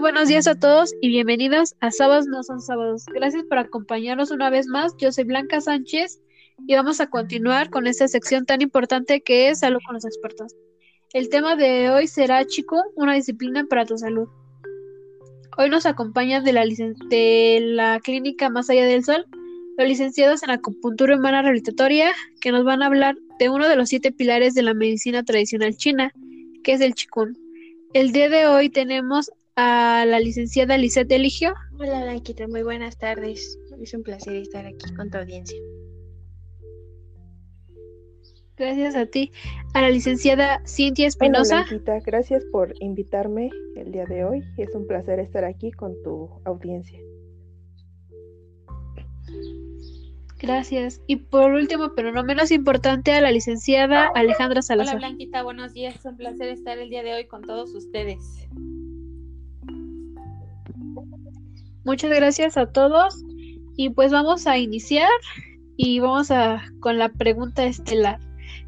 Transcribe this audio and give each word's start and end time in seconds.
Buenos 0.00 0.26
días 0.26 0.48
a 0.48 0.56
todos 0.56 0.92
y 1.00 1.08
bienvenidos 1.08 1.76
a 1.80 1.92
Sábados 1.92 2.26
no 2.26 2.42
son 2.42 2.60
sábados. 2.60 3.06
Gracias 3.06 3.44
por 3.44 3.58
acompañarnos 3.58 4.32
una 4.32 4.50
vez 4.50 4.66
más. 4.66 4.92
Yo 4.98 5.12
soy 5.12 5.22
Blanca 5.22 5.60
Sánchez 5.60 6.20
y 6.66 6.74
vamos 6.74 7.00
a 7.00 7.06
continuar 7.06 7.70
con 7.70 7.86
esta 7.86 8.08
sección 8.08 8.44
tan 8.44 8.60
importante 8.60 9.20
que 9.20 9.50
es 9.50 9.60
Salud 9.60 9.78
con 9.86 9.94
los 9.94 10.04
expertos. 10.04 10.56
El 11.12 11.28
tema 11.28 11.54
de 11.54 11.90
hoy 11.90 12.08
será 12.08 12.44
Chico, 12.44 12.82
una 12.96 13.14
disciplina 13.14 13.66
para 13.66 13.86
tu 13.86 13.96
salud. 13.96 14.28
Hoy 15.56 15.70
nos 15.70 15.86
acompaña 15.86 16.40
de 16.40 16.52
la, 16.52 16.64
de 16.64 17.60
la 17.62 18.00
clínica 18.00 18.50
Más 18.50 18.68
Allá 18.68 18.86
del 18.86 19.04
Sol 19.04 19.24
los 19.78 19.88
licenciados 19.88 20.42
en 20.42 20.50
acupuntura 20.50 21.16
humana 21.16 21.42
rehabilitatoria 21.42 22.12
que 22.40 22.52
nos 22.52 22.64
van 22.64 22.82
a 22.82 22.86
hablar 22.86 23.16
de 23.38 23.48
uno 23.48 23.68
de 23.68 23.76
los 23.76 23.88
siete 23.88 24.10
pilares 24.10 24.54
de 24.54 24.62
la 24.62 24.74
medicina 24.74 25.22
tradicional 25.22 25.76
china, 25.76 26.12
que 26.64 26.72
es 26.72 26.80
el 26.80 26.94
Qigong. 26.94 27.36
El 27.92 28.12
día 28.12 28.28
de 28.28 28.46
hoy 28.46 28.70
tenemos 28.70 29.30
a 29.56 30.04
la 30.06 30.20
licenciada 30.20 30.76
Lisette 30.76 31.12
Eligio. 31.12 31.54
Hola 31.78 32.02
Blanquita, 32.02 32.48
muy 32.48 32.62
buenas 32.62 32.98
tardes. 32.98 33.58
Es 33.80 33.94
un 33.94 34.02
placer 34.02 34.36
estar 34.36 34.66
aquí 34.66 34.92
con 34.94 35.10
tu 35.10 35.18
audiencia. 35.18 35.58
Gracias 38.56 38.94
a 38.94 39.06
ti. 39.06 39.32
A 39.74 39.80
la 39.80 39.90
licenciada 39.90 40.62
Cintia 40.66 41.06
Espinosa. 41.06 41.56
Hola 41.56 41.66
Blanquita, 41.66 42.00
gracias 42.00 42.44
por 42.46 42.74
invitarme 42.80 43.50
el 43.76 43.92
día 43.92 44.06
de 44.06 44.24
hoy. 44.24 44.42
Es 44.56 44.74
un 44.74 44.86
placer 44.86 45.18
estar 45.20 45.44
aquí 45.44 45.70
con 45.72 45.94
tu 46.02 46.30
audiencia. 46.44 46.98
Gracias. 50.38 51.00
Y 51.06 51.16
por 51.16 51.52
último, 51.52 51.92
pero 51.96 52.12
no 52.12 52.22
menos 52.22 52.50
importante, 52.50 53.12
a 53.12 53.20
la 53.20 53.30
licenciada 53.30 54.10
Alejandra 54.14 54.62
Salazar. 54.62 54.96
Hola 54.96 55.06
Blanquita, 55.08 55.42
buenos 55.42 55.72
días. 55.72 55.96
Es 55.96 56.04
un 56.04 56.16
placer 56.16 56.48
estar 56.48 56.78
el 56.78 56.90
día 56.90 57.02
de 57.02 57.14
hoy 57.14 57.26
con 57.26 57.42
todos 57.42 57.74
ustedes. 57.74 58.48
Muchas 61.84 62.10
gracias 62.10 62.56
a 62.56 62.66
todos. 62.66 63.22
Y 63.76 63.90
pues 63.90 64.12
vamos 64.12 64.46
a 64.46 64.58
iniciar 64.58 65.10
y 65.76 66.00
vamos 66.00 66.30
a 66.30 66.62
con 66.80 66.98
la 66.98 67.08
pregunta 67.08 67.64
estelar. 67.64 68.20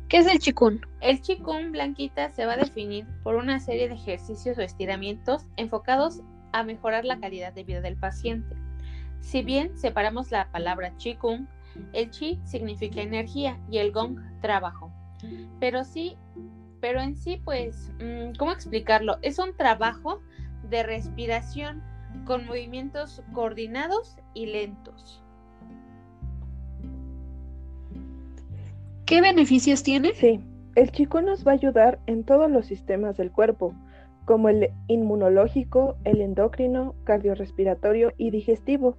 ¿Qué 0.09 0.19
es 0.19 0.27
el 0.27 0.39
chikun? 0.39 0.81
El 1.01 1.21
chikun, 1.21 1.73
Blanquita, 1.73 2.31
se 2.31 2.47
va 2.47 2.55
a 2.55 2.57
definir 2.57 3.07
por 3.23 3.37
una 3.37 3.61
serie 3.61 3.89
de 3.89 3.95
ejercicios 3.95 4.59
o 4.59 4.63
estiramientos 4.63 5.47
enfocados 5.57 6.23
a 6.53 6.63
mejorar 6.63 7.05
la 7.05 7.19
calidad 7.19 7.53
de 7.53 7.65
vida 7.65 7.81
del 7.81 7.97
paciente. 7.97 8.55
Si 9.21 9.43
bien 9.43 9.77
separamos 9.77 10.31
la 10.31 10.51
palabra 10.51 10.97
chikun 10.97 11.49
el 11.93 12.11
chi 12.11 12.41
significa 12.45 13.01
energía 13.03 13.59
y 13.71 13.79
el 13.79 13.93
gong 13.93 14.19
trabajo. 14.41 14.93
Pero 15.61 15.85
sí, 15.85 16.17
pero 16.81 17.01
en 17.01 17.17
sí, 17.17 17.41
pues, 17.45 17.91
mm, 18.01 18.37
¿cómo 18.39 18.53
explicarlo? 18.53 19.19
Es 19.23 19.39
un 19.39 19.57
trabajo 19.57 20.21
de 20.69 20.83
respiración 20.83 21.83
con 22.25 22.47
movimientos 22.47 23.23
coordinados 23.33 24.17
y 24.35 24.47
lentos. 24.47 25.23
¿Qué 29.07 29.21
beneficios 29.21 29.83
tiene? 29.83 30.15
Sí, 30.15 30.41
el 30.75 30.91
chico 30.91 31.23
nos 31.23 31.47
va 31.47 31.53
a 31.53 31.55
ayudar 31.55 32.01
en 32.07 32.25
todos 32.25 32.51
los 32.51 32.67
sistemas 32.67 33.17
del 33.17 33.31
cuerpo, 33.31 33.73
como 34.25 34.49
el 34.49 34.71
inmunológico, 34.89 35.97
el 36.05 36.21
endocrino, 36.21 36.97
cardiorrespiratorio 37.05 38.13
y 38.17 38.31
digestivo. 38.31 38.97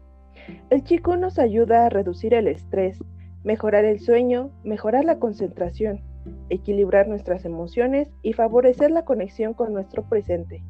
El 0.70 0.84
chico 0.84 1.18
nos 1.18 1.38
ayuda 1.40 1.86
a 1.86 1.90
reducir 1.90 2.34
el 2.34 2.48
estrés, 2.48 3.04
mejorar 3.44 3.86
el 3.86 4.00
sueño, 4.00 4.50
mejorar 4.64 5.04
la 5.04 5.20
concentración, 5.20 6.02
equilibrar 6.50 7.08
nuestras 7.08 7.46
emociones 7.46 8.10
y 8.22 8.34
favorecer 8.34 8.92
la 8.92 9.04
conexión 9.04 9.54
con 9.54 9.74
nuestro 9.74 10.08
presente. 10.08 10.64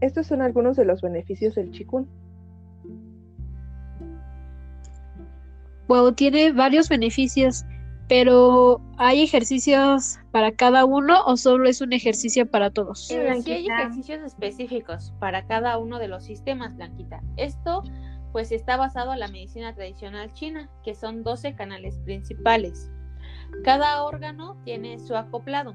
Estos 0.00 0.26
son 0.26 0.42
algunos 0.42 0.76
de 0.76 0.84
los 0.84 1.00
beneficios 1.00 1.54
del 1.54 1.70
chikun. 1.72 2.08
Wow, 5.88 6.12
tiene 6.12 6.52
varios 6.52 6.88
beneficios, 6.88 7.64
pero 8.08 8.80
¿hay 8.98 9.22
ejercicios 9.22 10.18
para 10.32 10.52
cada 10.52 10.84
uno 10.84 11.24
o 11.24 11.36
solo 11.36 11.68
es 11.68 11.80
un 11.80 11.94
ejercicio 11.94 12.48
para 12.50 12.70
todos? 12.70 13.06
Sí, 13.06 13.14
hay 13.14 13.66
ejercicios 13.66 14.22
específicos 14.22 15.14
para 15.18 15.46
cada 15.46 15.78
uno 15.78 15.98
de 15.98 16.08
los 16.08 16.24
sistemas, 16.24 16.76
Blanquita. 16.76 17.22
Esto 17.36 17.82
pues 18.32 18.52
está 18.52 18.76
basado 18.76 19.14
en 19.14 19.20
la 19.20 19.28
medicina 19.28 19.74
tradicional 19.74 20.32
china, 20.34 20.68
que 20.84 20.94
son 20.94 21.22
12 21.22 21.54
canales 21.54 21.98
principales. 22.04 22.90
Cada 23.64 24.04
órgano 24.04 24.56
tiene 24.64 24.98
su 24.98 25.16
acoplado. 25.16 25.74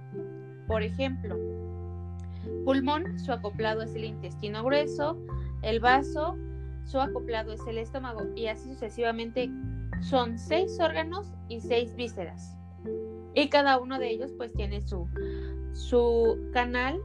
Por 0.67 0.83
ejemplo, 0.83 1.35
pulmón, 2.63 3.19
su 3.19 3.31
acoplado 3.31 3.81
es 3.81 3.95
el 3.95 4.05
intestino 4.05 4.63
grueso, 4.63 5.17
el 5.61 5.79
vaso, 5.79 6.37
su 6.85 6.99
acoplado 6.99 7.53
es 7.53 7.61
el 7.67 7.77
estómago 7.77 8.21
y 8.35 8.47
así 8.47 8.69
sucesivamente 8.69 9.49
son 10.01 10.37
seis 10.37 10.79
órganos 10.79 11.31
y 11.49 11.61
seis 11.61 11.95
vísceras. 11.95 12.57
Y 13.35 13.49
cada 13.49 13.79
uno 13.79 13.99
de 13.99 14.09
ellos 14.09 14.31
pues 14.37 14.53
tiene 14.53 14.81
su, 14.81 15.07
su 15.73 16.37
canal 16.53 17.01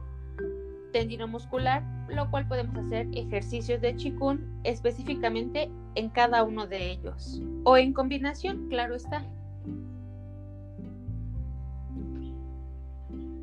muscular, 1.27 1.83
lo 2.09 2.29
cual 2.29 2.47
podemos 2.47 2.75
hacer 2.75 3.07
ejercicios 3.13 3.81
de 3.81 3.95
Qigong 3.95 4.39
específicamente 4.63 5.69
en 5.95 6.09
cada 6.09 6.43
uno 6.43 6.67
de 6.67 6.91
ellos 6.91 7.41
o 7.63 7.77
en 7.77 7.93
combinación, 7.93 8.67
claro 8.69 8.95
está. 8.95 9.23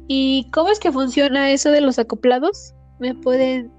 ¿Y 0.09 0.49
cómo 0.53 0.71
es 0.71 0.79
que 0.79 0.93
funciona 0.93 1.51
eso 1.51 1.71
de 1.71 1.81
los 1.81 1.99
acoplados? 1.99 2.75
¿Me 2.99 3.15
pueden 3.15 3.73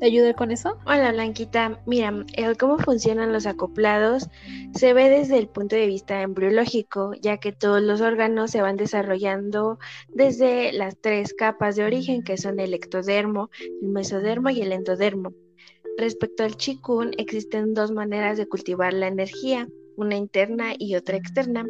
ayudar 0.00 0.34
con 0.34 0.50
eso? 0.50 0.78
Hola 0.86 1.12
Blanquita, 1.12 1.78
mira, 1.86 2.12
cómo 2.58 2.78
funcionan 2.78 3.32
los 3.32 3.46
acoplados 3.46 4.28
se 4.74 4.94
ve 4.94 5.08
desde 5.08 5.38
el 5.38 5.48
punto 5.48 5.76
de 5.76 5.86
vista 5.86 6.22
embriológico, 6.22 7.12
ya 7.20 7.38
que 7.38 7.52
todos 7.52 7.82
los 7.82 8.00
órganos 8.00 8.50
se 8.50 8.62
van 8.62 8.76
desarrollando 8.76 9.78
desde 10.08 10.72
las 10.72 10.96
tres 10.98 11.34
capas 11.34 11.76
de 11.76 11.84
origen, 11.84 12.22
que 12.22 12.38
son 12.38 12.58
el 12.58 12.74
ectodermo, 12.74 13.50
el 13.82 13.88
mesodermo 13.88 14.50
y 14.50 14.62
el 14.62 14.72
endodermo. 14.72 15.32
Respecto 15.98 16.42
al 16.42 16.56
chikun, 16.56 17.12
existen 17.18 17.74
dos 17.74 17.92
maneras 17.92 18.38
de 18.38 18.48
cultivar 18.48 18.94
la 18.94 19.08
energía, 19.08 19.68
una 19.96 20.16
interna 20.16 20.72
y 20.78 20.94
otra 20.94 21.16
externa. 21.16 21.66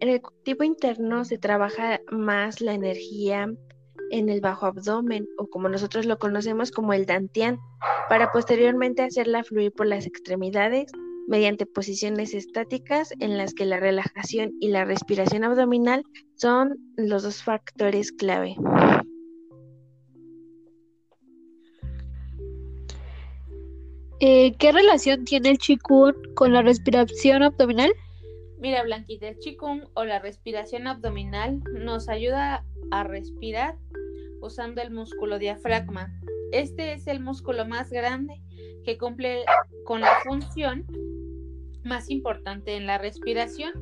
En 0.00 0.08
el 0.08 0.22
cultivo 0.22 0.64
interno 0.64 1.26
se 1.26 1.36
trabaja 1.36 2.00
más 2.10 2.62
la 2.62 2.72
energía 2.72 3.52
en 4.10 4.28
el 4.30 4.40
bajo 4.40 4.64
abdomen 4.64 5.28
o 5.36 5.46
como 5.48 5.68
nosotros 5.68 6.06
lo 6.06 6.18
conocemos 6.18 6.70
como 6.70 6.94
el 6.94 7.04
dantian, 7.04 7.58
para 8.08 8.32
posteriormente 8.32 9.02
hacerla 9.02 9.44
fluir 9.44 9.72
por 9.72 9.86
las 9.86 10.06
extremidades 10.06 10.90
mediante 11.28 11.66
posiciones 11.66 12.32
estáticas 12.32 13.12
en 13.20 13.36
las 13.36 13.52
que 13.52 13.66
la 13.66 13.78
relajación 13.78 14.52
y 14.58 14.68
la 14.68 14.86
respiración 14.86 15.44
abdominal 15.44 16.02
son 16.34 16.78
los 16.96 17.22
dos 17.22 17.42
factores 17.42 18.10
clave. 18.10 18.56
Eh, 24.20 24.54
¿Qué 24.58 24.72
relación 24.72 25.24
tiene 25.24 25.50
el 25.50 25.58
Qigong 25.58 26.14
con 26.34 26.54
la 26.54 26.62
respiración 26.62 27.42
abdominal? 27.42 27.92
Mira, 28.60 28.82
Blanquita, 28.82 29.26
el 29.26 29.38
Qigong 29.38 29.88
o 29.94 30.04
la 30.04 30.18
respiración 30.18 30.86
abdominal 30.86 31.62
nos 31.72 32.10
ayuda 32.10 32.62
a 32.90 33.04
respirar 33.04 33.78
usando 34.42 34.82
el 34.82 34.90
músculo 34.90 35.38
diafragma. 35.38 36.12
Este 36.52 36.92
es 36.92 37.06
el 37.06 37.20
músculo 37.20 37.66
más 37.66 37.90
grande 37.90 38.42
que 38.84 38.98
cumple 38.98 39.44
con 39.86 40.02
la 40.02 40.20
función 40.26 40.86
más 41.84 42.10
importante 42.10 42.76
en 42.76 42.86
la 42.86 42.98
respiración. 42.98 43.72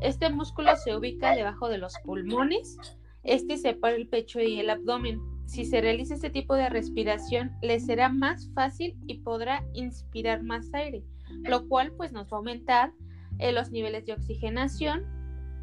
Este 0.00 0.28
músculo 0.30 0.74
se 0.74 0.96
ubica 0.96 1.36
debajo 1.36 1.68
de 1.68 1.78
los 1.78 1.94
pulmones. 2.04 2.76
Este 3.22 3.56
separa 3.56 3.94
el 3.94 4.08
pecho 4.08 4.40
y 4.40 4.58
el 4.58 4.70
abdomen. 4.70 5.20
Si 5.46 5.64
se 5.64 5.80
realiza 5.80 6.14
este 6.14 6.30
tipo 6.30 6.56
de 6.56 6.68
respiración, 6.68 7.52
le 7.62 7.78
será 7.78 8.08
más 8.08 8.50
fácil 8.52 8.96
y 9.06 9.18
podrá 9.18 9.64
inspirar 9.74 10.42
más 10.42 10.74
aire, 10.74 11.04
lo 11.44 11.68
cual 11.68 11.92
pues 11.92 12.10
nos 12.10 12.26
va 12.32 12.38
a 12.38 12.38
aumentar 12.38 12.92
eh, 13.38 13.52
los 13.52 13.70
niveles 13.70 14.06
de 14.06 14.12
oxigenación 14.12 15.04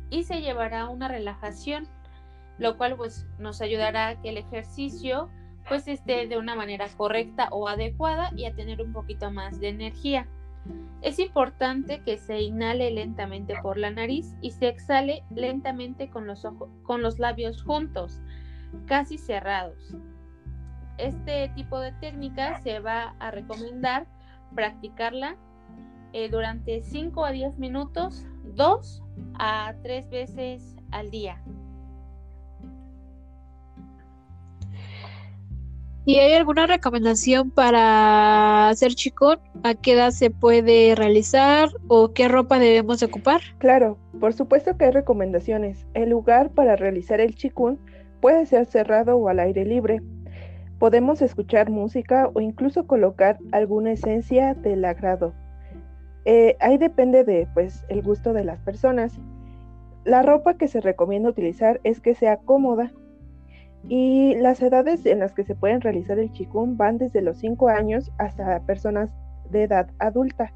y 0.10 0.24
se 0.24 0.42
llevará 0.42 0.90
una 0.90 1.08
relajación 1.08 1.88
lo 2.60 2.78
cual 2.78 2.96
pues 2.98 3.26
nos 3.40 3.62
ayudará 3.62 4.10
a 4.10 4.22
que 4.22 4.30
el 4.30 4.38
ejercicio 4.38 5.30
pues 5.68 5.88
esté 5.88 6.28
de 6.28 6.38
una 6.38 6.56
manera 6.56 6.88
correcta 6.98 7.48
o 7.52 7.68
adecuada 7.68 8.32
y 8.36 8.46
a 8.46 8.54
tener 8.54 8.82
un 8.82 8.92
poquito 8.92 9.32
más 9.32 9.60
de 9.60 9.70
energía. 9.70 10.28
Es 11.02 11.20
importante 11.20 12.02
que 12.04 12.18
se 12.18 12.42
inhale 12.42 12.92
lentamente 12.92 13.56
por 13.62 13.78
la 13.78 13.92
nariz 13.92 14.36
y 14.42 14.52
se 14.52 14.68
exhale 14.68 15.24
lentamente 15.30 16.10
con 16.10 16.28
los, 16.28 16.44
ojos, 16.44 16.70
con 16.84 17.02
los 17.02 17.18
labios 17.18 17.64
juntos, 17.64 18.20
casi 18.86 19.18
cerrados. 19.18 19.96
Este 20.98 21.50
tipo 21.56 21.80
de 21.80 21.94
técnica 21.94 22.60
se 22.62 22.80
va 22.80 23.16
a 23.20 23.32
recomendar 23.32 24.06
practicarla 24.54 25.38
eh, 26.14 26.30
durante 26.30 26.82
5 26.82 27.26
a 27.26 27.32
10 27.32 27.58
minutos, 27.58 28.26
2 28.56 29.04
a 29.40 29.74
3 29.84 30.10
veces 30.10 30.76
al 30.92 31.12
día. 31.12 31.42
¿Y 36.10 36.16
hay 36.16 36.34
alguna 36.34 36.66
recomendación 36.66 37.52
para 37.52 38.70
hacer 38.70 38.96
chikun? 38.96 39.38
¿A 39.62 39.76
qué 39.76 39.94
edad 39.94 40.10
se 40.10 40.32
puede 40.32 40.96
realizar 40.96 41.70
o 41.88 42.14
qué 42.14 42.28
ropa 42.28 42.58
debemos 42.58 43.04
ocupar? 43.04 43.42
Claro, 43.60 44.00
por 44.20 44.34
supuesto 44.34 44.76
que 44.76 44.86
hay 44.86 44.92
recomendaciones. 44.92 45.86
El 45.94 46.10
lugar 46.10 46.50
para 46.50 46.76
realizar 46.76 47.20
el 47.20 47.36
chikun 47.36 47.78
puede 48.22 48.48
ser 48.48 48.66
cerrado 48.66 49.18
o 49.18 49.30
al 49.30 49.40
aire 49.40 49.66
libre. 49.66 50.02
Podemos 50.80 51.22
escuchar 51.22 51.70
música 51.70 52.32
o 52.34 52.42
incluso 52.42 52.88
colocar 52.88 53.38
alguna 53.52 53.92
esencia 53.92 54.56
del 54.56 54.86
agrado. 54.86 55.34
Eh, 56.26 56.58
ahí 56.60 56.78
depende 56.78 57.24
de 57.24 57.48
pues 57.54 57.86
el 57.90 58.02
gusto 58.02 58.34
de 58.34 58.44
las 58.44 58.60
personas. 58.60 59.20
La 60.04 60.22
ropa 60.22 60.56
que 60.56 60.68
se 60.68 60.82
recomienda 60.82 61.30
utilizar 61.30 61.80
es 61.84 62.00
que 62.00 62.16
sea 62.16 62.38
cómoda 62.38 62.92
y 63.88 64.36
las 64.36 64.62
edades 64.62 65.06
en 65.06 65.20
las 65.20 65.34
que 65.34 65.44
se 65.44 65.56
pueden 65.56 65.82
realizar 65.82 66.20
el 66.20 66.32
chikun 66.32 66.78
van 66.78 66.98
desde 66.98 67.22
los 67.22 67.38
5 67.38 67.70
años 67.70 68.12
hasta 68.18 68.60
personas 68.62 69.10
de 69.50 69.64
edad 69.64 69.90
adulta. 70.00 70.54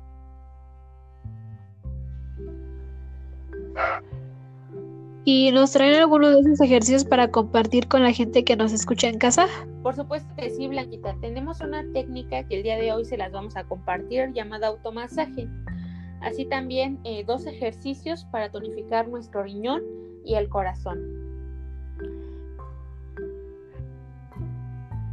¿Y 5.25 5.51
nos 5.51 5.71
traen 5.71 5.95
alguno 5.95 6.29
de 6.29 6.39
esos 6.41 6.59
ejercicios 6.59 7.05
para 7.05 7.29
compartir 7.29 7.87
con 7.87 8.03
la 8.03 8.11
gente 8.11 8.43
que 8.43 8.57
nos 8.57 8.73
escucha 8.73 9.07
en 9.07 9.17
casa? 9.17 9.47
Por 9.81 9.95
supuesto 9.95 10.27
que 10.35 10.49
sí, 10.49 10.67
Blanquita. 10.67 11.15
Tenemos 11.21 11.61
una 11.61 11.85
técnica 11.93 12.43
que 12.43 12.57
el 12.57 12.63
día 12.63 12.77
de 12.77 12.91
hoy 12.91 13.05
se 13.05 13.15
las 13.15 13.31
vamos 13.31 13.55
a 13.55 13.63
compartir 13.63 14.33
llamada 14.33 14.67
automasaje. 14.67 15.47
Así 16.21 16.43
también 16.45 16.99
eh, 17.05 17.23
dos 17.25 17.45
ejercicios 17.45 18.25
para 18.25 18.49
tonificar 18.49 19.07
nuestro 19.07 19.43
riñón 19.43 19.81
y 20.25 20.35
el 20.35 20.49
corazón. 20.49 20.99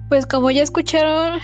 Pues 0.09 0.27
como 0.27 0.51
ya 0.51 0.65
escucharon, 0.65 1.39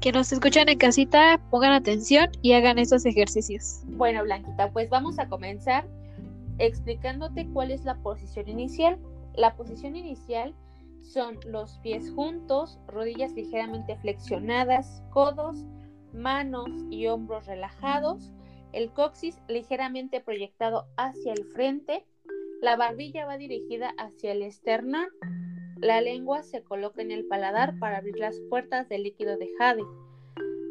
que 0.00 0.10
nos 0.10 0.32
escuchan 0.32 0.70
en 0.70 0.78
casita, 0.78 1.38
pongan 1.50 1.72
atención 1.72 2.30
y 2.40 2.54
hagan 2.54 2.78
esos 2.78 3.04
ejercicios. 3.04 3.82
Bueno, 3.88 4.22
Blanquita, 4.22 4.70
pues 4.70 4.88
vamos 4.88 5.18
a 5.18 5.28
comenzar 5.28 5.86
explicándote 6.58 7.48
cuál 7.52 7.70
es 7.70 7.84
la 7.84 7.96
posición 8.02 8.48
inicial. 8.48 8.98
La 9.34 9.56
posición 9.56 9.96
inicial 9.96 10.54
son 11.02 11.38
los 11.46 11.78
pies 11.78 12.10
juntos, 12.12 12.78
rodillas 12.86 13.32
ligeramente 13.32 13.96
flexionadas, 13.98 15.02
codos, 15.10 15.64
manos 16.12 16.70
y 16.90 17.06
hombros 17.06 17.46
relajados, 17.46 18.32
el 18.72 18.90
coxis 18.92 19.38
ligeramente 19.48 20.20
proyectado 20.20 20.86
hacia 20.96 21.32
el 21.32 21.44
frente, 21.52 22.04
la 22.60 22.76
barbilla 22.76 23.26
va 23.26 23.36
dirigida 23.36 23.94
hacia 23.98 24.32
el 24.32 24.42
esternón, 24.42 25.08
la 25.76 26.00
lengua 26.00 26.42
se 26.42 26.62
coloca 26.62 27.02
en 27.02 27.10
el 27.10 27.26
paladar 27.26 27.78
para 27.78 27.98
abrir 27.98 28.18
las 28.18 28.40
puertas 28.48 28.88
del 28.88 29.02
líquido 29.02 29.36
de 29.36 29.50
jade. 29.58 29.84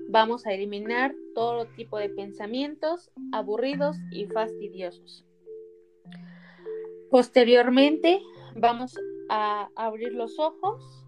Vamos 0.10 0.46
a 0.46 0.54
eliminar 0.54 1.14
todo 1.36 1.66
tipo 1.76 1.98
de 1.98 2.10
pensamientos 2.10 3.12
aburridos 3.32 3.98
y 4.12 4.26
fastidiosos. 4.26 5.26
Posteriormente 7.14 8.24
vamos 8.56 9.00
a 9.30 9.70
abrir 9.76 10.14
los 10.14 10.40
ojos 10.40 11.06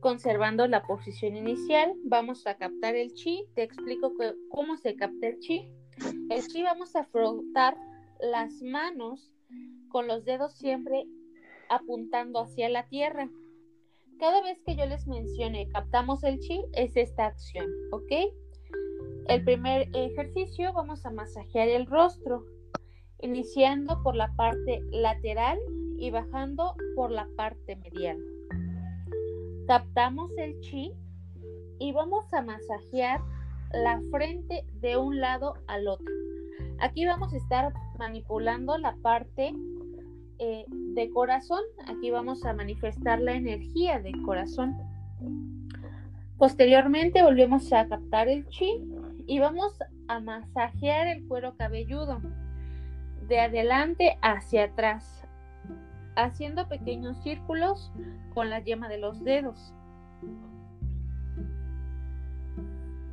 conservando 0.00 0.66
la 0.66 0.82
posición 0.82 1.38
inicial. 1.38 1.94
Vamos 2.04 2.46
a 2.46 2.58
captar 2.58 2.94
el 2.96 3.14
chi. 3.14 3.46
Te 3.54 3.62
explico 3.62 4.12
cómo 4.50 4.76
se 4.76 4.96
capta 4.96 5.28
el 5.28 5.38
chi. 5.38 5.66
El 6.28 6.46
chi 6.46 6.62
vamos 6.62 6.94
a 6.96 7.06
frotar 7.06 7.78
las 8.20 8.60
manos 8.60 9.32
con 9.88 10.06
los 10.06 10.26
dedos 10.26 10.52
siempre 10.58 11.06
apuntando 11.70 12.38
hacia 12.38 12.68
la 12.68 12.86
tierra. 12.86 13.30
Cada 14.18 14.42
vez 14.42 14.60
que 14.66 14.76
yo 14.76 14.84
les 14.84 15.06
mencione 15.06 15.66
captamos 15.70 16.22
el 16.24 16.40
chi 16.40 16.60
es 16.74 16.94
esta 16.94 17.24
acción, 17.24 17.64
¿ok? 17.92 18.12
El 19.28 19.44
primer 19.44 19.88
ejercicio 19.94 20.74
vamos 20.74 21.06
a 21.06 21.10
masajear 21.10 21.68
el 21.68 21.86
rostro 21.86 22.44
iniciando 23.22 24.02
por 24.02 24.14
la 24.16 24.32
parte 24.36 24.82
lateral 24.90 25.58
y 25.98 26.10
bajando 26.10 26.74
por 26.96 27.10
la 27.10 27.28
parte 27.36 27.76
medial. 27.76 28.18
Captamos 29.66 30.30
el 30.38 30.58
chi 30.60 30.92
y 31.78 31.92
vamos 31.92 32.32
a 32.32 32.42
masajear 32.42 33.20
la 33.72 34.00
frente 34.10 34.64
de 34.80 34.96
un 34.96 35.20
lado 35.20 35.54
al 35.66 35.86
otro. 35.86 36.12
Aquí 36.80 37.04
vamos 37.04 37.32
a 37.32 37.36
estar 37.36 37.72
manipulando 37.98 38.78
la 38.78 38.96
parte 38.96 39.54
eh, 40.38 40.64
de 40.68 41.10
corazón. 41.10 41.62
Aquí 41.86 42.10
vamos 42.10 42.44
a 42.44 42.54
manifestar 42.54 43.20
la 43.20 43.34
energía 43.34 44.00
del 44.00 44.20
corazón. 44.22 44.74
Posteriormente 46.38 47.22
volvemos 47.22 47.70
a 47.72 47.86
captar 47.86 48.28
el 48.28 48.48
chi 48.48 48.82
y 49.26 49.38
vamos 49.38 49.78
a 50.08 50.20
masajear 50.20 51.06
el 51.06 51.28
cuero 51.28 51.54
cabelludo 51.56 52.20
de 53.30 53.38
adelante 53.38 54.18
hacia 54.22 54.64
atrás, 54.64 55.24
haciendo 56.16 56.68
pequeños 56.68 57.16
círculos 57.22 57.92
con 58.34 58.50
la 58.50 58.58
yema 58.58 58.88
de 58.88 58.98
los 58.98 59.22
dedos. 59.22 59.72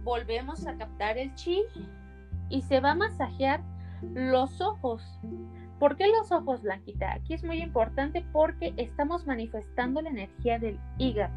Volvemos 0.03 0.65
a 0.65 0.75
captar 0.75 1.19
el 1.19 1.35
chi 1.35 1.61
y 2.49 2.63
se 2.63 2.79
va 2.79 2.91
a 2.91 2.95
masajear 2.95 3.61
los 4.15 4.59
ojos. 4.59 5.03
¿Por 5.77 5.95
qué 5.97 6.07
los 6.07 6.31
ojos, 6.31 6.63
Blanquita? 6.63 7.13
Aquí 7.13 7.35
es 7.35 7.43
muy 7.43 7.61
importante 7.61 8.25
porque 8.33 8.73
estamos 8.75 9.27
manifestando 9.27 10.01
la 10.01 10.09
energía 10.09 10.57
del 10.57 10.79
hígado. 10.97 11.35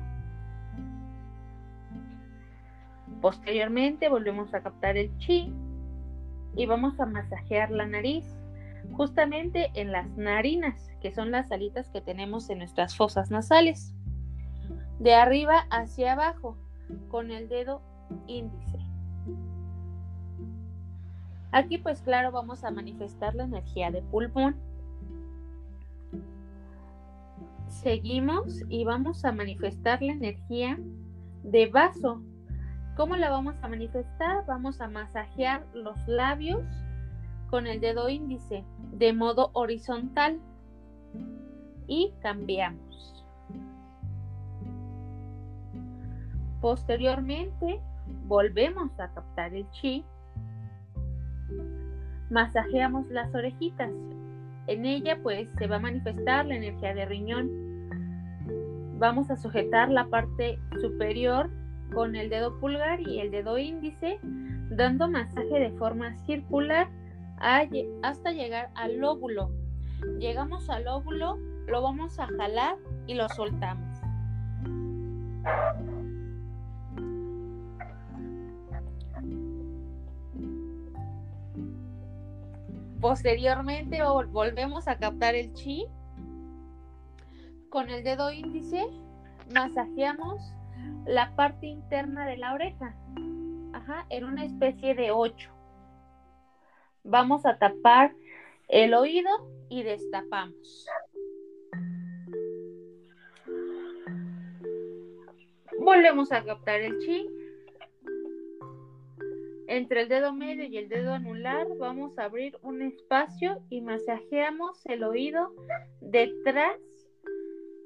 Posteriormente 3.20 4.08
volvemos 4.08 4.54
a 4.54 4.62
captar 4.62 4.96
el 4.96 5.14
chi 5.18 5.52
y 6.56 6.64
vamos 6.64 6.98
a 6.98 7.04
masajear 7.04 7.70
la 7.70 7.86
nariz 7.86 8.39
justamente 8.92 9.70
en 9.74 9.92
las 9.92 10.08
narinas, 10.16 10.90
que 11.00 11.12
son 11.12 11.30
las 11.30 11.50
alitas 11.52 11.88
que 11.90 12.00
tenemos 12.00 12.50
en 12.50 12.58
nuestras 12.58 12.96
fosas 12.96 13.30
nasales. 13.30 13.94
De 14.98 15.14
arriba 15.14 15.66
hacia 15.70 16.12
abajo, 16.12 16.56
con 17.08 17.30
el 17.30 17.48
dedo 17.48 17.82
índice. 18.26 18.78
Aquí 21.52 21.78
pues 21.78 22.00
claro 22.02 22.30
vamos 22.30 22.62
a 22.64 22.70
manifestar 22.70 23.34
la 23.34 23.44
energía 23.44 23.90
de 23.90 24.02
pulmón. 24.02 24.56
Seguimos 27.68 28.62
y 28.68 28.84
vamos 28.84 29.24
a 29.24 29.32
manifestar 29.32 30.02
la 30.02 30.12
energía 30.12 30.78
de 31.42 31.66
vaso. 31.66 32.22
¿Cómo 32.96 33.16
la 33.16 33.30
vamos 33.30 33.54
a 33.62 33.68
manifestar? 33.68 34.44
Vamos 34.46 34.80
a 34.80 34.88
masajear 34.88 35.66
los 35.72 35.96
labios 36.06 36.62
con 37.50 37.66
el 37.66 37.80
dedo 37.80 38.08
índice 38.08 38.64
de 38.92 39.12
modo 39.12 39.50
horizontal 39.52 40.38
y 41.86 42.12
cambiamos. 42.22 43.24
Posteriormente 46.60 47.80
volvemos 48.26 48.98
a 49.00 49.12
captar 49.12 49.54
el 49.54 49.68
chi, 49.70 50.04
masajeamos 52.30 53.08
las 53.08 53.34
orejitas. 53.34 53.90
En 54.66 54.86
ella 54.86 55.18
pues 55.20 55.50
se 55.58 55.66
va 55.66 55.76
a 55.76 55.80
manifestar 55.80 56.46
la 56.46 56.54
energía 56.54 56.94
de 56.94 57.06
riñón. 57.06 57.50
Vamos 58.98 59.30
a 59.30 59.36
sujetar 59.36 59.90
la 59.90 60.06
parte 60.06 60.58
superior 60.80 61.50
con 61.92 62.14
el 62.14 62.28
dedo 62.30 62.60
pulgar 62.60 63.00
y 63.00 63.18
el 63.18 63.32
dedo 63.32 63.58
índice, 63.58 64.20
dando 64.70 65.10
masaje 65.10 65.58
de 65.58 65.72
forma 65.72 66.16
circular 66.18 66.88
hasta 67.40 68.32
llegar 68.32 68.70
al 68.74 68.98
lóbulo. 68.98 69.50
Llegamos 70.18 70.68
al 70.70 70.84
lóbulo, 70.84 71.38
lo 71.66 71.82
vamos 71.82 72.18
a 72.18 72.26
jalar 72.26 72.76
y 73.06 73.14
lo 73.14 73.28
soltamos. 73.28 73.98
Posteriormente 83.00 84.00
volvemos 84.02 84.86
a 84.86 84.98
captar 84.98 85.34
el 85.34 85.52
chi. 85.54 85.86
Con 87.70 87.88
el 87.88 88.04
dedo 88.04 88.30
índice 88.30 88.84
masajeamos 89.54 90.52
la 91.06 91.34
parte 91.34 91.66
interna 91.66 92.26
de 92.26 92.36
la 92.36 92.52
oreja. 92.52 92.94
En 94.10 94.24
una 94.24 94.44
especie 94.44 94.94
de 94.94 95.10
8. 95.10 95.50
Vamos 97.04 97.46
a 97.46 97.58
tapar 97.58 98.14
el 98.68 98.94
oído 98.94 99.30
y 99.68 99.82
destapamos. 99.82 100.86
Volvemos 105.78 106.30
a 106.30 106.44
captar 106.44 106.80
el 106.80 106.98
chi. 106.98 107.26
Entre 109.66 110.02
el 110.02 110.08
dedo 110.08 110.32
medio 110.32 110.64
y 110.64 110.76
el 110.76 110.88
dedo 110.88 111.14
anular 111.14 111.66
vamos 111.78 112.18
a 112.18 112.24
abrir 112.24 112.58
un 112.62 112.82
espacio 112.82 113.62
y 113.70 113.80
masajeamos 113.80 114.84
el 114.86 115.04
oído 115.04 115.54
detrás 116.00 116.76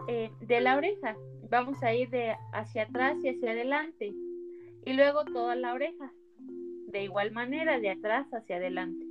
eh, 0.08 0.30
de 0.40 0.60
la 0.60 0.76
oreja. 0.76 1.14
vamos 1.50 1.82
a 1.82 1.94
ir 1.94 2.10
de 2.10 2.34
hacia 2.52 2.84
atrás 2.84 3.16
y 3.22 3.28
hacia 3.28 3.52
adelante. 3.52 4.12
Y 4.86 4.92
luego 4.94 5.24
toda 5.24 5.54
la 5.54 5.72
oreja. 5.72 6.12
De 6.88 7.04
igual 7.04 7.32
manera, 7.32 7.78
de 7.78 7.90
atrás 7.90 8.26
hacia 8.32 8.56
adelante. 8.56 9.03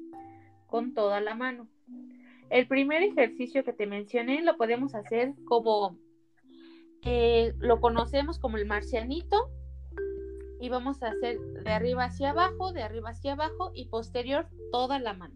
Con 0.74 0.96
toda 0.96 1.22
la 1.22 1.36
mano. 1.36 1.68
El 2.50 2.68
primer 2.68 3.04
ejercicio 3.04 3.64
que 3.64 3.74
te 3.74 3.86
mencioné 3.86 4.42
lo 4.42 4.58
podemos 4.58 4.96
hacer 4.96 5.36
como 5.46 6.00
eh, 7.04 7.54
lo 7.60 7.80
conocemos 7.80 8.40
como 8.40 8.58
el 8.58 8.66
marcianito 8.66 9.52
y 10.60 10.70
vamos 10.70 11.04
a 11.04 11.10
hacer 11.10 11.40
de 11.40 11.70
arriba 11.70 12.06
hacia 12.06 12.32
abajo, 12.32 12.74
de 12.74 12.82
arriba 12.82 13.12
hacia 13.12 13.34
abajo 13.34 13.72
y 13.76 13.86
posterior 13.90 14.48
toda 14.72 14.98
la 14.98 15.14
mano. 15.14 15.36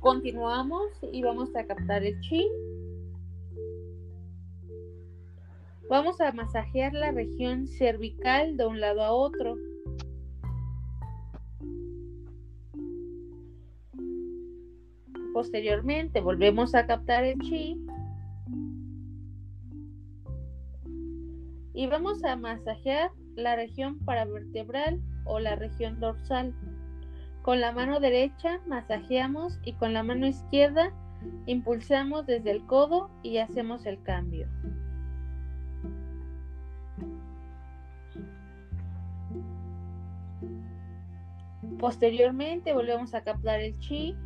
Continuamos 0.00 0.90
y 1.12 1.22
vamos 1.22 1.54
a 1.54 1.64
captar 1.64 2.02
el 2.02 2.20
chi. 2.22 2.44
Vamos 5.88 6.20
a 6.20 6.32
masajear 6.32 6.92
la 6.92 7.12
región 7.12 7.68
cervical 7.68 8.56
de 8.56 8.66
un 8.66 8.80
lado 8.80 9.02
a 9.02 9.12
otro. 9.12 9.56
Posteriormente 15.42 16.20
volvemos 16.20 16.72
a 16.76 16.86
captar 16.86 17.24
el 17.24 17.36
chi. 17.40 17.76
Y 21.74 21.88
vamos 21.88 22.22
a 22.22 22.36
masajear 22.36 23.10
la 23.34 23.56
región 23.56 23.98
paravertebral 24.04 25.00
o 25.24 25.40
la 25.40 25.56
región 25.56 25.98
dorsal. 25.98 26.54
Con 27.42 27.60
la 27.60 27.72
mano 27.72 27.98
derecha 27.98 28.60
masajeamos 28.68 29.58
y 29.64 29.72
con 29.72 29.92
la 29.92 30.04
mano 30.04 30.28
izquierda 30.28 30.92
impulsamos 31.46 32.24
desde 32.24 32.52
el 32.52 32.64
codo 32.66 33.10
y 33.24 33.38
hacemos 33.38 33.84
el 33.84 34.00
cambio. 34.04 34.46
Posteriormente 41.80 42.72
volvemos 42.72 43.12
a 43.12 43.24
captar 43.24 43.58
el 43.58 43.76
chi. 43.80 44.16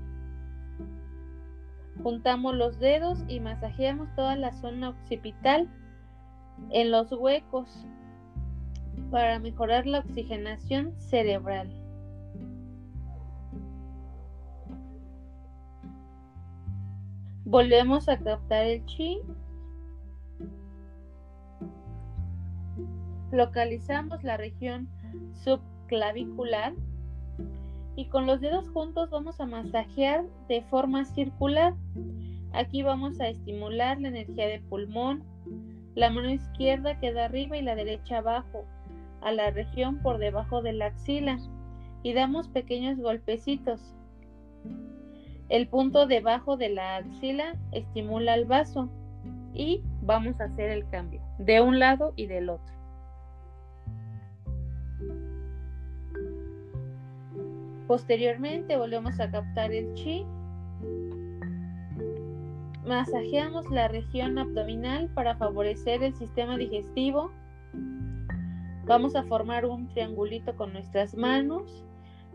Juntamos 2.06 2.54
los 2.54 2.78
dedos 2.78 3.24
y 3.26 3.40
masajeamos 3.40 4.14
toda 4.14 4.36
la 4.36 4.52
zona 4.52 4.90
occipital 4.90 5.68
en 6.70 6.92
los 6.92 7.10
huecos 7.10 7.84
para 9.10 9.40
mejorar 9.40 9.88
la 9.88 9.98
oxigenación 9.98 10.94
cerebral. 11.00 11.68
Volvemos 17.44 18.08
a 18.08 18.16
captar 18.18 18.66
el 18.66 18.86
chi. 18.86 19.18
Localizamos 23.32 24.22
la 24.22 24.36
región 24.36 24.88
subclavicular 25.32 26.72
y 27.96 28.04
con 28.06 28.26
los 28.26 28.40
dedos 28.40 28.68
juntos 28.68 29.10
vamos 29.10 29.40
a 29.40 29.46
masajear 29.46 30.24
de 30.48 30.60
forma 30.62 31.04
circular. 31.06 31.74
Aquí 32.52 32.82
vamos 32.82 33.20
a 33.20 33.28
estimular 33.28 33.98
la 33.98 34.08
energía 34.08 34.46
de 34.46 34.60
pulmón. 34.60 35.24
La 35.94 36.10
mano 36.10 36.30
izquierda 36.30 37.00
queda 37.00 37.24
arriba 37.24 37.56
y 37.56 37.62
la 37.62 37.74
derecha 37.74 38.18
abajo, 38.18 38.66
a 39.22 39.32
la 39.32 39.50
región 39.50 40.02
por 40.02 40.18
debajo 40.18 40.60
de 40.60 40.74
la 40.74 40.86
axila 40.86 41.38
y 42.02 42.12
damos 42.12 42.48
pequeños 42.48 42.98
golpecitos. 42.98 43.94
El 45.48 45.68
punto 45.68 46.06
debajo 46.06 46.56
de 46.56 46.68
la 46.68 46.96
axila 46.96 47.56
estimula 47.72 48.34
el 48.34 48.44
vaso 48.44 48.90
y 49.54 49.80
vamos 50.02 50.38
a 50.40 50.44
hacer 50.44 50.70
el 50.70 50.88
cambio 50.90 51.22
de 51.38 51.60
un 51.62 51.78
lado 51.78 52.12
y 52.16 52.26
del 52.26 52.50
otro. 52.50 52.75
Posteriormente 57.86 58.76
volvemos 58.76 59.20
a 59.20 59.30
captar 59.30 59.72
el 59.72 59.94
chi. 59.94 60.24
Masajeamos 62.84 63.68
la 63.70 63.88
región 63.88 64.38
abdominal 64.38 65.08
para 65.14 65.36
favorecer 65.36 66.02
el 66.02 66.14
sistema 66.14 66.56
digestivo. 66.56 67.30
Vamos 68.86 69.16
a 69.16 69.24
formar 69.24 69.66
un 69.66 69.88
triangulito 69.88 70.54
con 70.56 70.72
nuestras 70.72 71.14
manos. 71.16 71.84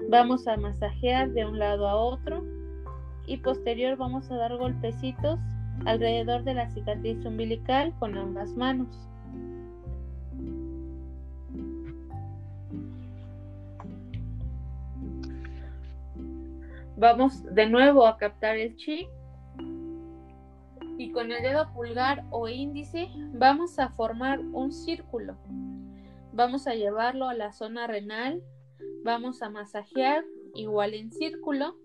Vamos 0.10 0.48
a 0.48 0.58
masajear 0.58 1.32
de 1.32 1.46
un 1.46 1.60
lado 1.60 1.88
a 1.88 1.96
otro 1.96 2.44
y 3.28 3.38
posterior 3.38 3.98
vamos 3.98 4.30
a 4.32 4.36
dar 4.36 4.58
golpecitos 4.58 5.40
alrededor 5.86 6.44
de 6.44 6.54
la 6.54 6.70
cicatriz 6.70 7.24
umbilical 7.26 7.94
con 8.00 8.18
ambas 8.18 8.52
manos. 8.56 9.11
Vamos 17.02 17.44
de 17.56 17.68
nuevo 17.68 18.06
a 18.06 18.16
captar 18.16 18.58
el 18.58 18.76
chi 18.76 19.08
y 21.00 21.12
con 21.12 21.32
el 21.32 21.42
dedo 21.42 21.68
pulgar 21.74 22.24
o 22.30 22.48
índice 22.48 23.10
vamos 23.34 23.80
a 23.80 23.90
formar 23.90 24.40
un 24.40 24.72
círculo. 24.72 25.36
Vamos 26.32 26.68
a 26.68 26.76
llevarlo 26.76 27.28
a 27.28 27.34
la 27.34 27.54
zona 27.54 27.88
renal, 27.88 28.44
vamos 29.04 29.42
a 29.42 29.50
masajear 29.50 30.24
igual 30.54 30.94
en 30.94 31.12
círculo 31.12 31.76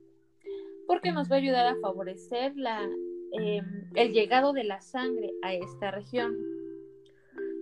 porque 0.87 1.13
nos 1.13 1.33
va 1.33 1.37
a 1.37 1.39
ayudar 1.39 1.67
a 1.67 1.81
favorecer 1.81 2.53
em, 3.33 3.91
el 3.95 4.13
llegado 4.13 4.53
de 4.53 4.65
la 4.65 4.83
sangre 4.83 5.33
a 5.41 5.55
esta 5.55 5.93
región. 5.93 6.37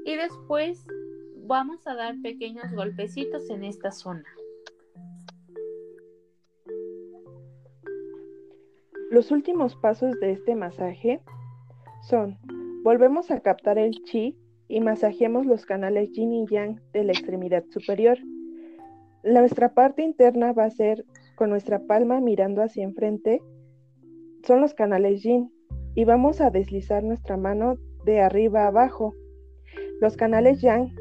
Y 0.04 0.16
después 0.16 0.84
vamos 1.36 1.86
a 1.86 1.94
dar 1.94 2.16
pequeños 2.20 2.72
golpecitos 2.72 3.48
en 3.48 3.62
esta 3.62 3.92
zona. 3.92 4.24
Los 9.14 9.30
últimos 9.30 9.76
pasos 9.76 10.18
de 10.18 10.32
este 10.32 10.56
masaje 10.56 11.20
son, 12.02 12.36
volvemos 12.82 13.30
a 13.30 13.38
captar 13.38 13.78
el 13.78 13.92
chi 14.02 14.36
y 14.66 14.80
masajeamos 14.80 15.46
los 15.46 15.66
canales 15.66 16.10
yin 16.10 16.32
y 16.32 16.46
yang 16.48 16.80
de 16.92 17.04
la 17.04 17.12
extremidad 17.12 17.62
superior. 17.70 18.18
Nuestra 19.22 19.72
parte 19.72 20.02
interna 20.02 20.52
va 20.52 20.64
a 20.64 20.70
ser 20.70 21.06
con 21.36 21.50
nuestra 21.50 21.78
palma 21.86 22.20
mirando 22.20 22.60
hacia 22.60 22.82
enfrente, 22.82 23.40
son 24.42 24.60
los 24.60 24.74
canales 24.74 25.22
yin 25.22 25.48
y 25.94 26.04
vamos 26.04 26.40
a 26.40 26.50
deslizar 26.50 27.04
nuestra 27.04 27.36
mano 27.36 27.76
de 28.04 28.20
arriba 28.20 28.64
a 28.64 28.66
abajo. 28.66 29.14
Los 30.00 30.16
canales 30.16 30.60
yang 30.60 30.92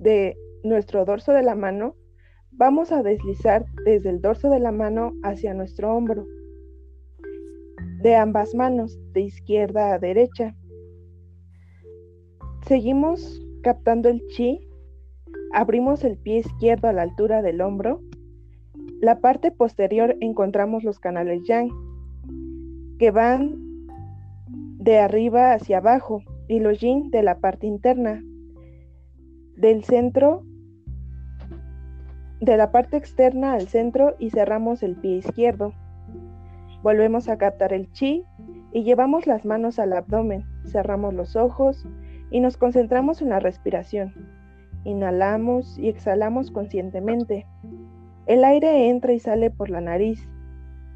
de 0.00 0.36
nuestro 0.64 1.04
dorso 1.04 1.32
de 1.32 1.44
la 1.44 1.54
mano 1.54 1.94
vamos 2.50 2.90
a 2.90 3.04
deslizar 3.04 3.64
desde 3.84 4.10
el 4.10 4.20
dorso 4.20 4.50
de 4.50 4.58
la 4.58 4.72
mano 4.72 5.12
hacia 5.22 5.54
nuestro 5.54 5.94
hombro. 5.94 6.26
De 8.02 8.16
ambas 8.16 8.54
manos, 8.54 8.98
de 9.12 9.22
izquierda 9.22 9.94
a 9.94 9.98
derecha. 9.98 10.54
Seguimos 12.66 13.42
captando 13.62 14.08
el 14.08 14.26
chi. 14.28 14.60
Abrimos 15.52 16.04
el 16.04 16.18
pie 16.18 16.38
izquierdo 16.38 16.88
a 16.88 16.92
la 16.92 17.02
altura 17.02 17.42
del 17.42 17.60
hombro 17.60 18.00
la 19.00 19.20
parte 19.20 19.52
posterior 19.52 20.16
encontramos 20.20 20.82
los 20.82 20.98
canales 20.98 21.44
yang, 21.44 21.70
que 22.98 23.12
van 23.12 23.54
de 24.78 24.98
arriba 24.98 25.52
hacia 25.52 25.78
abajo, 25.78 26.22
y 26.48 26.58
los 26.58 26.80
yin 26.80 27.10
de 27.10 27.22
la 27.22 27.38
parte 27.38 27.68
interna. 27.68 28.24
Del 29.56 29.84
centro, 29.84 30.42
de 32.40 32.56
la 32.56 32.72
parte 32.72 32.96
externa 32.96 33.52
al 33.52 33.68
centro 33.68 34.16
y 34.18 34.30
cerramos 34.30 34.82
el 34.82 34.96
pie 34.96 35.18
izquierdo. 35.18 35.72
Volvemos 36.82 37.28
a 37.28 37.38
captar 37.38 37.72
el 37.72 37.90
chi 37.92 38.24
y 38.72 38.84
llevamos 38.84 39.26
las 39.26 39.44
manos 39.44 39.78
al 39.78 39.92
abdomen, 39.92 40.44
cerramos 40.64 41.14
los 41.14 41.36
ojos 41.36 41.86
y 42.30 42.40
nos 42.40 42.56
concentramos 42.56 43.22
en 43.22 43.30
la 43.30 43.40
respiración. 43.40 44.14
Inhalamos 44.84 45.78
y 45.78 45.88
exhalamos 45.88 46.50
conscientemente. 46.50 47.46
El 48.26 48.44
aire 48.44 48.88
entra 48.88 49.12
y 49.12 49.18
sale 49.18 49.50
por 49.50 49.70
la 49.70 49.80
nariz. 49.80 50.28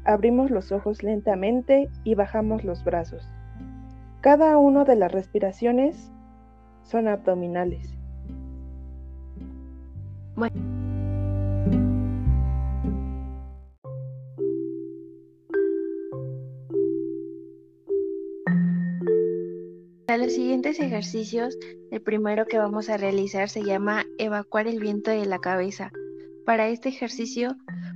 Abrimos 0.05 0.51
los 0.51 0.71
ojos 0.71 1.03
lentamente 1.03 1.89
y 2.03 2.15
bajamos 2.15 2.63
los 2.63 2.83
brazos. 2.83 3.29
Cada 4.21 4.57
una 4.57 4.85
de 4.85 4.95
las 4.95 5.11
respiraciones 5.11 6.11
son 6.83 7.07
abdominales. 7.07 7.93
Para 20.13 20.25
los 20.25 20.33
siguientes 20.33 20.79
ejercicios, 20.79 21.57
el 21.89 21.99
primero 21.99 22.45
que 22.45 22.59
vamos 22.59 22.87
a 22.87 22.97
realizar 22.97 23.49
se 23.49 23.63
llama 23.63 24.05
evacuar 24.19 24.67
el 24.67 24.79
viento 24.79 25.09
de 25.09 25.25
la 25.25 25.39
cabeza. 25.39 25.91
Para 26.45 26.67
este 26.67 26.89
ejercicio 26.89 27.55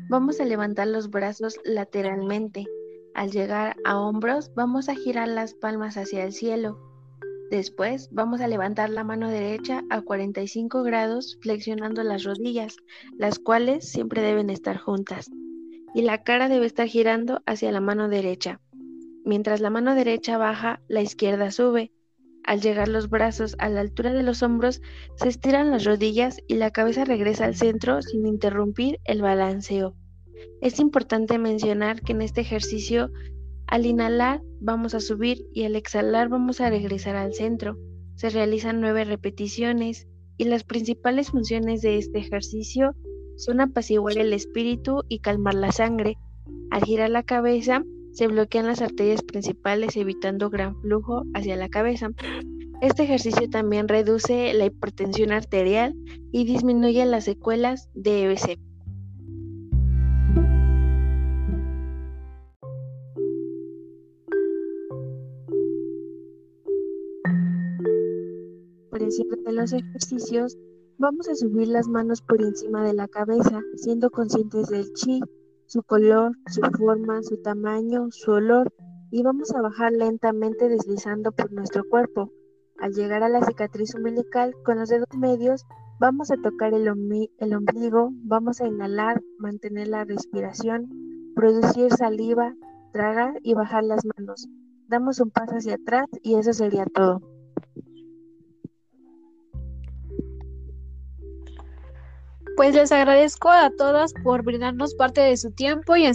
vamos 0.09 0.39
a 0.39 0.45
levantar 0.45 0.87
los 0.87 1.11
brazos 1.11 1.59
lateralmente. 1.63 2.65
Al 3.13 3.29
llegar 3.29 3.75
a 3.85 3.99
hombros, 3.99 4.51
vamos 4.55 4.89
a 4.89 4.95
girar 4.95 5.27
las 5.27 5.53
palmas 5.53 5.95
hacia 5.95 6.23
el 6.23 6.33
cielo. 6.33 6.79
Después 7.51 8.09
vamos 8.11 8.41
a 8.41 8.47
levantar 8.47 8.89
la 8.89 9.03
mano 9.03 9.29
derecha 9.29 9.83
a 9.91 10.01
45 10.01 10.81
grados 10.81 11.37
flexionando 11.43 12.01
las 12.01 12.23
rodillas, 12.23 12.77
las 13.15 13.37
cuales 13.37 13.91
siempre 13.91 14.23
deben 14.23 14.49
estar 14.49 14.79
juntas. 14.79 15.29
Y 15.93 16.01
la 16.01 16.23
cara 16.23 16.49
debe 16.49 16.65
estar 16.65 16.87
girando 16.87 17.43
hacia 17.45 17.71
la 17.71 17.79
mano 17.79 18.09
derecha. 18.09 18.59
Mientras 19.23 19.61
la 19.61 19.69
mano 19.69 19.93
derecha 19.93 20.39
baja, 20.39 20.81
la 20.87 21.01
izquierda 21.03 21.51
sube. 21.51 21.91
Al 22.47 22.61
llegar 22.61 22.87
los 22.87 23.09
brazos 23.09 23.57
a 23.59 23.67
la 23.67 23.81
altura 23.81 24.13
de 24.13 24.23
los 24.23 24.41
hombros, 24.41 24.81
se 25.15 25.27
estiran 25.27 25.69
las 25.69 25.83
rodillas 25.83 26.39
y 26.47 26.55
la 26.55 26.71
cabeza 26.71 27.03
regresa 27.03 27.43
al 27.43 27.55
centro 27.55 28.01
sin 28.01 28.25
interrumpir 28.25 28.99
el 29.03 29.21
balanceo. 29.21 29.95
Es 30.61 30.79
importante 30.79 31.39
mencionar 31.39 32.01
que 32.01 32.13
en 32.13 32.21
este 32.21 32.39
ejercicio, 32.39 33.11
al 33.67 33.85
inhalar 33.85 34.41
vamos 34.61 34.95
a 34.95 35.01
subir 35.01 35.45
y 35.53 35.65
al 35.65 35.75
exhalar 35.75 36.29
vamos 36.29 36.61
a 36.61 36.69
regresar 36.69 37.17
al 37.17 37.33
centro. 37.33 37.77
Se 38.15 38.29
realizan 38.29 38.79
nueve 38.79 39.03
repeticiones 39.03 40.07
y 40.37 40.45
las 40.45 40.63
principales 40.63 41.31
funciones 41.31 41.81
de 41.81 41.97
este 41.97 42.19
ejercicio 42.19 42.95
son 43.35 43.59
apaciguar 43.59 44.17
el 44.17 44.31
espíritu 44.31 45.03
y 45.09 45.19
calmar 45.19 45.55
la 45.55 45.73
sangre. 45.73 46.17
Al 46.71 46.85
girar 46.85 47.09
la 47.09 47.23
cabeza, 47.23 47.83
se 48.17 48.25
bloquean 48.25 48.65
las 48.65 48.81
arterias 48.81 49.21
principales 49.21 49.95
evitando 49.95 50.49
gran 50.49 50.75
flujo 50.81 51.21
hacia 51.35 51.55
la 51.55 51.69
cabeza. 51.69 52.09
Este 52.81 53.03
ejercicio 53.03 53.47
también 53.47 53.87
reduce 53.87 54.55
la 54.55 54.65
hipertensión 54.65 55.31
arterial 55.31 55.93
y 56.31 56.43
disminuye 56.45 57.05
las 57.05 57.25
secuelas 57.25 57.91
de 57.93 58.23
EBC. 58.23 58.59
Por 68.89 69.03
encima 69.03 69.35
de 69.45 69.53
los 69.53 69.73
ejercicios, 69.73 70.57
vamos 70.97 71.29
a 71.29 71.35
subir 71.35 71.67
las 71.67 71.87
manos 71.87 72.23
por 72.23 72.41
encima 72.41 72.83
de 72.83 72.95
la 72.95 73.07
cabeza, 73.07 73.61
siendo 73.75 74.09
conscientes 74.09 74.69
del 74.69 74.91
chi, 74.93 75.21
su 75.67 75.83
color, 75.83 76.31
su 76.47 76.61
forma, 76.61 77.21
su 77.23 77.41
tamaño, 77.41 78.07
su 78.11 78.31
olor 78.31 78.73
y 79.11 79.21
vamos 79.21 79.53
a 79.53 79.61
bajar 79.61 79.91
lentamente 79.91 80.69
deslizando 80.69 81.31
por 81.31 81.51
nuestro 81.51 81.83
cuerpo. 81.87 82.31
Al 82.79 82.93
llegar 82.93 83.23
a 83.23 83.29
la 83.29 83.43
cicatriz 83.43 83.95
umbilical 83.95 84.53
con 84.63 84.79
los 84.79 84.89
dedos 84.89 85.07
medios, 85.17 85.65
vamos 85.99 86.31
a 86.31 86.37
tocar 86.37 86.73
el, 86.73 86.87
ombligo, 86.87 88.09
vamos 88.23 88.61
a 88.61 88.67
inhalar, 88.67 89.21
mantener 89.39 89.87
la 89.87 90.05
respiración, 90.05 90.89
producir 91.35 91.91
saliva, 91.93 92.53
tragar 92.93 93.39
y 93.43 93.53
bajar 93.53 93.83
las 93.83 94.05
manos. 94.17 94.47
Damos 94.87 95.19
un 95.19 95.31
paso 95.31 95.55
hacia 95.55 95.75
atrás 95.75 96.07
y 96.21 96.35
eso 96.35 96.53
sería 96.53 96.85
todo. 96.85 97.21
Pues 102.57 102.73
les 102.73 102.91
agradezco 102.91 103.49
a 103.49 103.69
todas 103.69 104.13
por 104.23 104.43
brindarnos 104.43 104.95
parte 104.95 105.21
de 105.21 105.37
su 105.37 105.51
tiempo 105.51 105.95
y, 105.95 106.09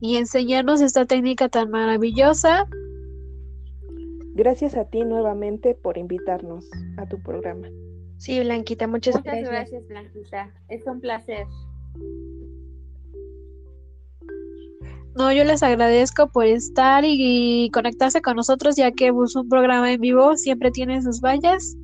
y 0.00 0.16
enseñarnos 0.16 0.80
esta 0.80 1.04
técnica 1.04 1.50
tan 1.50 1.70
maravillosa. 1.70 2.66
Gracias 4.34 4.74
a 4.74 4.86
ti 4.86 5.04
nuevamente 5.04 5.74
por 5.74 5.98
invitarnos 5.98 6.64
a 6.96 7.06
tu 7.06 7.22
programa. 7.22 7.68
Sí, 8.16 8.40
Blanquita, 8.40 8.86
muchas, 8.86 9.16
muchas 9.16 9.34
gracias. 9.34 9.50
gracias, 9.50 9.88
Blanquita. 9.88 10.50
Es 10.68 10.86
un 10.86 10.98
placer. 10.98 11.46
No, 15.14 15.30
yo 15.30 15.44
les 15.44 15.62
agradezco 15.62 16.30
por 16.32 16.46
estar 16.46 17.04
y, 17.06 17.68
conectarse 17.70 18.22
con 18.22 18.36
nosotros, 18.36 18.76
ya 18.76 18.92
que 18.92 19.12
pues, 19.12 19.36
un 19.36 19.46
programa 19.46 19.92
en 19.92 20.00
vivo 20.00 20.38
siempre 20.38 20.70
tiene 20.70 21.02
sus 21.02 21.20
vallas. 21.20 21.76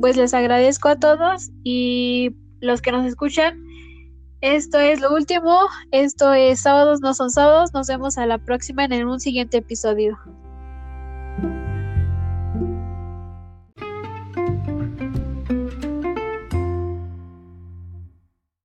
Pues 0.00 0.16
les 0.16 0.32
agradezco 0.32 0.88
a 0.88 0.98
todos 0.98 1.50
y 1.62 2.34
los 2.64 2.82
que 2.82 2.92
nos 2.92 3.06
escuchan. 3.06 3.62
Esto 4.40 4.78
es 4.78 5.00
lo 5.00 5.14
último. 5.14 5.58
Esto 5.90 6.32
es 6.32 6.60
sábados 6.60 7.00
no 7.00 7.14
son 7.14 7.30
sábados. 7.30 7.72
Nos 7.72 7.86
vemos 7.86 8.18
a 8.18 8.26
la 8.26 8.38
próxima 8.38 8.84
en 8.84 9.06
un 9.06 9.20
siguiente 9.20 9.58
episodio. 9.58 10.18